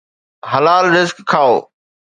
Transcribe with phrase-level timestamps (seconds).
[0.51, 1.57] حلال رزق کائو.